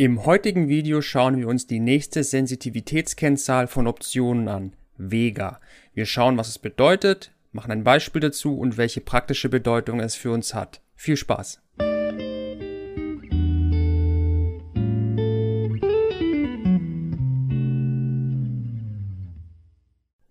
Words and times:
Im 0.00 0.24
heutigen 0.24 0.70
Video 0.70 1.02
schauen 1.02 1.36
wir 1.36 1.46
uns 1.46 1.66
die 1.66 1.78
nächste 1.78 2.24
Sensitivitätskennzahl 2.24 3.66
von 3.66 3.86
Optionen 3.86 4.48
an, 4.48 4.72
Vega. 4.96 5.60
Wir 5.92 6.06
schauen, 6.06 6.38
was 6.38 6.48
es 6.48 6.58
bedeutet, 6.58 7.32
machen 7.52 7.70
ein 7.70 7.84
Beispiel 7.84 8.20
dazu 8.20 8.56
und 8.58 8.78
welche 8.78 9.02
praktische 9.02 9.50
Bedeutung 9.50 10.00
es 10.00 10.14
für 10.14 10.30
uns 10.30 10.54
hat. 10.54 10.80
Viel 10.96 11.18
Spaß! 11.18 11.60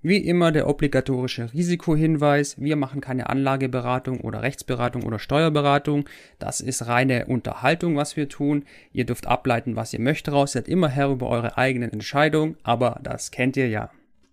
Wie 0.01 0.15
immer 0.15 0.53
der 0.53 0.69
obligatorische 0.69 1.51
Risikohinweis. 1.53 2.55
Wir 2.57 2.77
machen 2.77 3.01
keine 3.01 3.29
Anlageberatung 3.29 4.21
oder 4.21 4.41
Rechtsberatung 4.41 5.03
oder 5.03 5.19
Steuerberatung. 5.19 6.07
Das 6.39 6.61
ist 6.61 6.87
reine 6.87 7.25
Unterhaltung, 7.25 7.97
was 7.97 8.15
wir 8.15 8.29
tun. 8.29 8.63
Ihr 8.93 9.05
dürft 9.05 9.27
ableiten, 9.27 9.75
was 9.75 9.93
ihr 9.93 9.99
möchtet 9.99 10.33
raus. 10.33 10.53
Seid 10.53 10.69
immer 10.69 10.87
Herr 10.87 11.09
über 11.09 11.27
eure 11.27 11.57
eigenen 11.57 11.91
Entscheidungen, 11.91 12.55
aber 12.63 13.01
das 13.03 13.31
kennt 13.31 13.57
ihr 13.57 13.67
ja. 13.67 13.91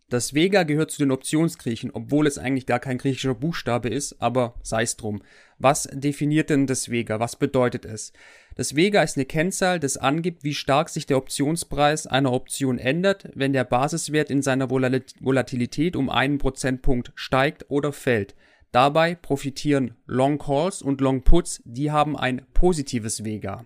Das 0.08 0.34
Vega 0.34 0.62
gehört 0.62 0.92
zu 0.92 0.98
den 0.98 1.10
Optionsgriechen, 1.10 1.90
obwohl 1.90 2.28
es 2.28 2.38
eigentlich 2.38 2.66
gar 2.66 2.78
kein 2.78 2.98
griechischer 2.98 3.34
Buchstabe 3.34 3.88
ist, 3.88 4.22
aber 4.22 4.54
sei 4.62 4.82
es 4.82 4.96
drum. 4.96 5.20
Was 5.58 5.88
definiert 5.92 6.48
denn 6.48 6.68
das 6.68 6.90
Vega? 6.90 7.18
Was 7.18 7.34
bedeutet 7.34 7.84
es? 7.84 8.12
Das 8.54 8.76
Vega 8.76 9.02
ist 9.02 9.16
eine 9.16 9.26
Kennzahl, 9.26 9.80
das 9.80 9.96
angibt, 9.96 10.44
wie 10.44 10.54
stark 10.54 10.90
sich 10.90 11.06
der 11.06 11.16
Optionspreis 11.16 12.06
einer 12.06 12.32
Option 12.32 12.78
ändert, 12.78 13.28
wenn 13.34 13.52
der 13.52 13.64
Basiswert 13.64 14.30
in 14.30 14.42
seiner 14.42 14.70
Volatilität 14.70 15.96
um 15.96 16.08
einen 16.08 16.38
Prozentpunkt 16.38 17.10
steigt 17.16 17.66
oder 17.68 17.92
fällt. 17.92 18.36
Dabei 18.70 19.16
profitieren 19.16 19.96
Long 20.06 20.38
Calls 20.38 20.82
und 20.82 21.00
Long 21.00 21.22
Puts, 21.22 21.62
die 21.64 21.90
haben 21.90 22.16
ein 22.16 22.46
positives 22.54 23.24
Vega. 23.24 23.64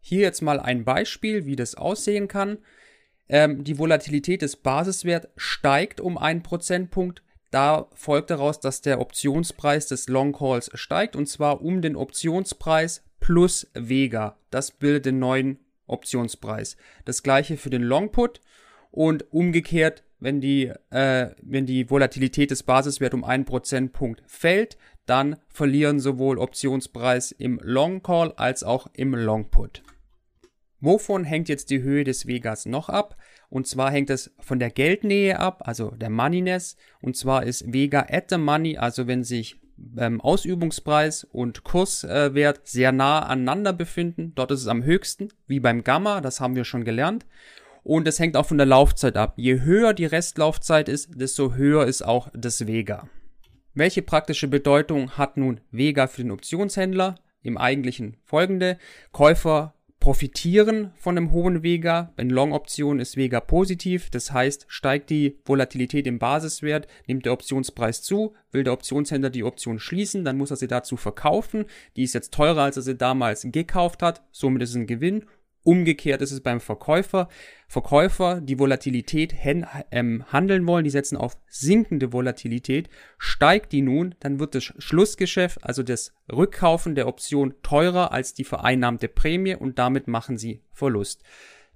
Hier 0.00 0.20
jetzt 0.20 0.42
mal 0.42 0.60
ein 0.60 0.84
Beispiel, 0.84 1.44
wie 1.44 1.56
das 1.56 1.74
aussehen 1.74 2.28
kann. 2.28 2.58
Ähm, 3.28 3.64
die 3.64 3.78
Volatilität 3.78 4.42
des 4.42 4.56
Basiswerts 4.56 5.28
steigt 5.36 6.00
um 6.00 6.16
einen 6.18 6.42
Prozentpunkt. 6.42 7.22
Da 7.50 7.88
folgt 7.94 8.30
daraus, 8.30 8.60
dass 8.60 8.82
der 8.82 9.00
Optionspreis 9.00 9.86
des 9.86 10.08
Long 10.08 10.32
Calls 10.32 10.70
steigt 10.74 11.16
und 11.16 11.26
zwar 11.26 11.62
um 11.62 11.82
den 11.82 11.96
Optionspreis 11.96 13.02
plus 13.20 13.68
Vega. 13.74 14.36
Das 14.50 14.70
bildet 14.70 15.06
den 15.06 15.18
neuen 15.18 15.58
Optionspreis. 15.86 16.76
Das 17.04 17.22
gleiche 17.22 17.56
für 17.56 17.70
den 17.70 17.82
Long 17.82 18.10
Put 18.10 18.40
und 18.90 19.32
umgekehrt, 19.32 20.02
wenn 20.18 20.40
die, 20.40 20.72
äh, 20.90 21.30
wenn 21.42 21.66
die 21.66 21.90
Volatilität 21.90 22.50
des 22.50 22.62
Basiswerts 22.62 23.14
um 23.14 23.24
einen 23.24 23.44
Prozentpunkt 23.44 24.22
fällt, 24.26 24.76
dann 25.04 25.36
verlieren 25.48 26.00
sowohl 26.00 26.38
Optionspreis 26.38 27.32
im 27.32 27.60
Long 27.62 28.02
Call 28.02 28.32
als 28.36 28.64
auch 28.64 28.88
im 28.94 29.14
Long 29.14 29.50
Put. 29.50 29.82
Wovon 30.80 31.24
hängt 31.24 31.48
jetzt 31.48 31.70
die 31.70 31.82
Höhe 31.82 32.04
des 32.04 32.26
Vegas 32.26 32.66
noch 32.66 32.88
ab? 32.88 33.16
Und 33.48 33.66
zwar 33.66 33.90
hängt 33.90 34.10
es 34.10 34.34
von 34.38 34.58
der 34.58 34.70
Geldnähe 34.70 35.38
ab, 35.38 35.62
also 35.64 35.90
der 35.90 36.10
Moneyness. 36.10 36.76
Und 37.00 37.16
zwar 37.16 37.44
ist 37.44 37.72
Vega 37.72 38.06
at 38.10 38.30
the 38.30 38.38
Money, 38.38 38.76
also 38.76 39.06
wenn 39.06 39.24
sich 39.24 39.60
ähm, 39.98 40.20
Ausübungspreis 40.20 41.24
und 41.24 41.64
Kurswert 41.64 42.58
äh, 42.58 42.60
sehr 42.64 42.92
nah 42.92 43.20
aneinander 43.20 43.72
befinden. 43.72 44.32
Dort 44.34 44.50
ist 44.50 44.62
es 44.62 44.68
am 44.68 44.84
höchsten, 44.84 45.28
wie 45.46 45.60
beim 45.60 45.84
Gamma, 45.84 46.20
das 46.20 46.40
haben 46.40 46.56
wir 46.56 46.64
schon 46.64 46.84
gelernt. 46.84 47.26
Und 47.82 48.08
es 48.08 48.18
hängt 48.18 48.36
auch 48.36 48.46
von 48.46 48.58
der 48.58 48.66
Laufzeit 48.66 49.16
ab. 49.16 49.34
Je 49.36 49.60
höher 49.60 49.94
die 49.94 50.06
Restlaufzeit 50.06 50.88
ist, 50.88 51.20
desto 51.20 51.54
höher 51.54 51.86
ist 51.86 52.02
auch 52.02 52.28
das 52.34 52.66
Vega. 52.66 53.08
Welche 53.74 54.02
praktische 54.02 54.48
Bedeutung 54.48 55.12
hat 55.12 55.36
nun 55.36 55.60
Vega 55.70 56.08
für 56.08 56.22
den 56.22 56.32
Optionshändler? 56.32 57.16
Im 57.42 57.56
eigentlichen 57.56 58.16
folgende. 58.24 58.78
Käufer 59.12 59.75
profitieren 60.06 60.92
von 60.94 61.18
einem 61.18 61.32
hohen 61.32 61.64
Vega. 61.64 62.12
Wenn 62.14 62.30
Long-Option 62.30 63.00
ist 63.00 63.16
Vega 63.16 63.40
positiv, 63.40 64.08
das 64.08 64.30
heißt, 64.30 64.66
steigt 64.68 65.10
die 65.10 65.36
Volatilität 65.44 66.06
im 66.06 66.20
Basiswert, 66.20 66.86
nimmt 67.08 67.24
der 67.24 67.32
Optionspreis 67.32 68.02
zu, 68.02 68.32
will 68.52 68.62
der 68.62 68.72
Optionshändler 68.72 69.30
die 69.30 69.42
Option 69.42 69.80
schließen, 69.80 70.24
dann 70.24 70.36
muss 70.36 70.52
er 70.52 70.58
sie 70.58 70.68
dazu 70.68 70.96
verkaufen. 70.96 71.64
Die 71.96 72.04
ist 72.04 72.14
jetzt 72.14 72.32
teurer, 72.32 72.62
als 72.62 72.76
er 72.76 72.84
sie 72.84 72.96
damals 72.96 73.48
gekauft 73.50 74.00
hat, 74.00 74.22
somit 74.30 74.62
ist 74.62 74.70
es 74.70 74.76
ein 74.76 74.86
Gewinn 74.86 75.24
Umgekehrt 75.66 76.22
ist 76.22 76.30
es 76.30 76.42
beim 76.42 76.60
Verkäufer. 76.60 77.28
Verkäufer, 77.66 78.40
die 78.40 78.60
Volatilität 78.60 79.34
ähm, 79.90 80.24
handeln 80.32 80.64
wollen, 80.64 80.84
die 80.84 80.90
setzen 80.90 81.16
auf 81.16 81.36
sinkende 81.48 82.12
Volatilität. 82.12 82.88
Steigt 83.18 83.72
die 83.72 83.82
nun, 83.82 84.14
dann 84.20 84.38
wird 84.38 84.54
das 84.54 84.62
Schlussgeschäft, 84.62 85.64
also 85.64 85.82
das 85.82 86.14
Rückkaufen 86.32 86.94
der 86.94 87.08
Option 87.08 87.54
teurer 87.64 88.12
als 88.12 88.32
die 88.32 88.44
vereinnahmte 88.44 89.08
Prämie 89.08 89.56
und 89.56 89.80
damit 89.80 90.06
machen 90.06 90.38
sie 90.38 90.62
Verlust. 90.70 91.24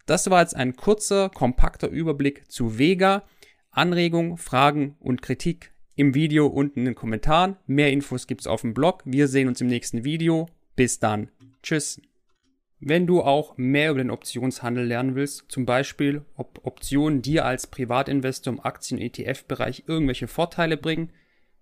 Das 0.07 0.31
war 0.31 0.41
jetzt 0.41 0.55
ein 0.55 0.77
kurzer, 0.77 1.29
kompakter 1.29 1.89
Überblick 1.89 2.49
zu 2.49 2.79
Vega. 2.79 3.25
Anregungen, 3.73 4.37
Fragen 4.37 4.97
und 5.01 5.21
Kritik 5.21 5.73
im 5.97 6.15
Video 6.15 6.47
unten 6.47 6.81
in 6.81 6.85
den 6.85 6.95
Kommentaren. 6.95 7.57
Mehr 7.67 7.91
Infos 7.91 8.29
gibt's 8.29 8.47
auf 8.47 8.61
dem 8.61 8.73
Blog. 8.73 9.03
Wir 9.05 9.27
sehen 9.27 9.49
uns 9.49 9.61
im 9.61 9.67
nächsten 9.67 10.05
Video. 10.05 10.49
Bis 10.77 11.01
dann. 11.01 11.29
Tschüss. 11.65 12.01
Wenn 12.83 13.07
du 13.07 13.21
auch 13.23 13.59
mehr 13.59 13.91
über 13.91 13.99
den 13.99 14.11
Optionshandel 14.11 14.87
lernen 14.87 15.15
willst, 15.15 15.45
zum 15.49 15.67
Beispiel, 15.67 16.23
ob 16.37 16.61
Optionen 16.65 17.21
dir 17.21 17.45
als 17.45 17.67
Privatinvestor 17.67 18.55
im 18.55 18.61
Aktien-ETF-Bereich 18.61 19.85
irgendwelche 19.87 20.29
Vorteile 20.29 20.79
bringen, 20.79 21.13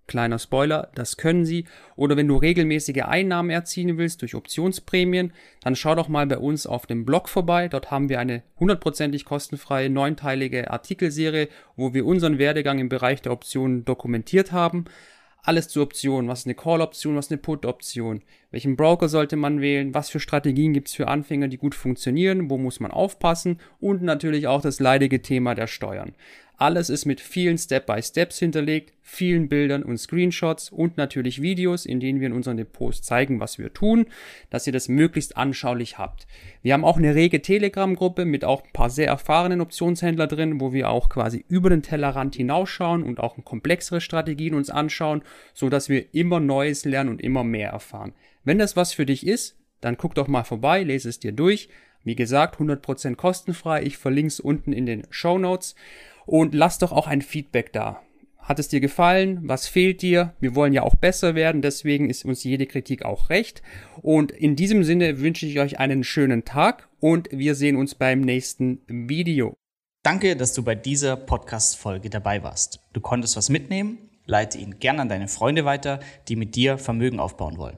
kleiner 0.07 0.39
Spoiler, 0.39 0.89
das 0.95 1.17
können 1.17 1.43
sie, 1.43 1.65
oder 1.97 2.15
wenn 2.15 2.29
du 2.29 2.37
regelmäßige 2.37 3.03
Einnahmen 3.03 3.49
erzielen 3.49 3.97
willst 3.97 4.21
durch 4.21 4.33
Optionsprämien, 4.33 5.33
dann 5.61 5.75
schau 5.75 5.93
doch 5.93 6.07
mal 6.07 6.25
bei 6.25 6.37
uns 6.37 6.65
auf 6.65 6.85
dem 6.85 7.03
Blog 7.05 7.27
vorbei. 7.27 7.67
Dort 7.67 7.91
haben 7.91 8.07
wir 8.07 8.19
eine 8.19 8.41
hundertprozentig 8.57 9.25
kostenfreie 9.25 9.89
neunteilige 9.89 10.71
Artikelserie, 10.71 11.49
wo 11.75 11.93
wir 11.93 12.05
unseren 12.05 12.39
Werdegang 12.39 12.79
im 12.79 12.87
Bereich 12.87 13.21
der 13.21 13.33
Optionen 13.33 13.83
dokumentiert 13.83 14.53
haben. 14.53 14.85
Alles 15.43 15.67
zu 15.67 15.81
Optionen. 15.81 16.29
Was 16.29 16.39
ist 16.39 16.45
eine 16.45 16.55
Call-Option, 16.55 17.15
was 17.15 17.27
ist 17.27 17.31
eine 17.31 17.41
Put-Option? 17.41 18.21
Welchen 18.51 18.75
Broker 18.75 19.09
sollte 19.09 19.35
man 19.35 19.61
wählen? 19.61 19.93
Was 19.93 20.09
für 20.09 20.19
Strategien 20.19 20.73
gibt 20.73 20.89
es 20.89 20.95
für 20.95 21.07
Anfänger, 21.07 21.47
die 21.47 21.57
gut 21.57 21.75
funktionieren? 21.75 22.49
Wo 22.49 22.57
muss 22.57 22.79
man 22.79 22.91
aufpassen? 22.91 23.59
Und 23.79 24.01
natürlich 24.01 24.47
auch 24.47 24.61
das 24.61 24.79
leidige 24.79 25.21
Thema 25.21 25.55
der 25.55 25.67
Steuern. 25.67 26.13
Alles 26.59 26.89
ist 26.89 27.05
mit 27.05 27.21
vielen 27.21 27.57
Step-by-Steps 27.57 28.37
hinterlegt, 28.37 28.91
vielen 29.01 29.47
Bildern 29.47 29.81
und 29.81 29.97
Screenshots 29.97 30.69
und 30.69 30.97
natürlich 30.97 31.41
Videos, 31.41 31.85
in 31.85 32.01
denen 32.01 32.19
wir 32.19 32.27
in 32.27 32.33
unseren 32.33 32.57
Depots 32.57 33.01
zeigen, 33.01 33.39
was 33.39 33.57
wir 33.59 33.73
tun, 33.73 34.07
dass 34.49 34.67
ihr 34.67 34.73
das 34.73 34.89
möglichst 34.89 35.37
anschaulich 35.37 35.97
habt. 35.97 36.27
Wir 36.61 36.73
haben 36.73 36.83
auch 36.83 36.97
eine 36.97 37.15
rege 37.15 37.41
Telegram-Gruppe 37.41 38.25
mit 38.25 38.43
auch 38.43 38.61
ein 38.61 38.73
paar 38.73 38.89
sehr 38.89 39.07
erfahrenen 39.07 39.61
Optionshändler 39.61 40.27
drin, 40.27 40.59
wo 40.59 40.73
wir 40.73 40.89
auch 40.89 41.07
quasi 41.07 41.45
über 41.47 41.69
den 41.69 41.81
Tellerrand 41.81 42.35
hinausschauen 42.35 43.03
und 43.03 43.21
auch 43.21 43.37
komplexere 43.45 44.01
Strategien 44.01 44.53
uns 44.53 44.69
anschauen, 44.69 45.21
so 45.53 45.69
dass 45.69 45.87
wir 45.87 46.13
immer 46.13 46.41
Neues 46.41 46.83
lernen 46.83 47.09
und 47.09 47.21
immer 47.21 47.45
mehr 47.45 47.69
erfahren. 47.69 48.11
Wenn 48.43 48.59
das 48.59 48.75
was 48.75 48.91
für 48.91 49.05
dich 49.05 49.25
ist, 49.25 49.57
dann 49.79 49.95
guck 49.95 50.13
doch 50.13 50.27
mal 50.27 50.43
vorbei, 50.43 50.83
lese 50.83 51.07
es 51.07 51.21
dir 51.21 51.31
durch. 51.31 51.69
Wie 52.03 52.15
gesagt, 52.15 52.59
100% 52.59 53.15
kostenfrei. 53.15 53.83
Ich 53.83 53.97
verlinke 53.97 54.27
es 54.27 54.39
unten 54.39 54.73
in 54.73 54.85
den 54.85 55.03
Show 55.09 55.37
Notes. 55.37 55.75
Und 56.29 56.53
lass 56.53 56.77
doch 56.77 56.91
auch 56.91 57.07
ein 57.07 57.23
Feedback 57.23 57.73
da. 57.73 58.03
Hat 58.37 58.59
es 58.59 58.67
dir 58.67 58.79
gefallen? 58.79 59.39
Was 59.41 59.67
fehlt 59.67 60.03
dir? 60.03 60.35
Wir 60.39 60.53
wollen 60.53 60.73
ja 60.73 60.83
auch 60.83 60.93
besser 60.93 61.33
werden, 61.33 61.63
deswegen 61.63 62.07
ist 62.07 62.23
uns 62.23 62.43
jede 62.43 62.67
Kritik 62.67 63.03
auch 63.03 63.31
recht. 63.31 63.63
Und 64.03 64.31
in 64.31 64.55
diesem 64.55 64.83
Sinne 64.83 65.21
wünsche 65.21 65.47
ich 65.47 65.59
euch 65.59 65.79
einen 65.79 66.03
schönen 66.03 66.45
Tag 66.45 66.87
und 66.99 67.29
wir 67.31 67.55
sehen 67.55 67.75
uns 67.75 67.95
beim 67.95 68.21
nächsten 68.21 68.81
Video. 68.85 69.55
Danke, 70.03 70.35
dass 70.35 70.53
du 70.53 70.61
bei 70.61 70.75
dieser 70.75 71.15
Podcast-Folge 71.15 72.11
dabei 72.11 72.43
warst. 72.43 72.79
Du 72.93 73.01
konntest 73.01 73.35
was 73.35 73.49
mitnehmen? 73.49 73.97
Leite 74.25 74.59
ihn 74.59 74.77
gern 74.77 74.99
an 74.99 75.09
deine 75.09 75.29
Freunde 75.29 75.65
weiter, 75.65 75.99
die 76.27 76.35
mit 76.35 76.55
dir 76.55 76.77
Vermögen 76.77 77.19
aufbauen 77.19 77.57
wollen. 77.57 77.77